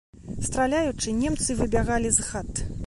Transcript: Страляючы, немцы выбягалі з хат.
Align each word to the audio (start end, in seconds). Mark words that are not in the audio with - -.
Страляючы, 0.47 1.15
немцы 1.21 1.59
выбягалі 1.61 2.09
з 2.19 2.29
хат. 2.31 2.51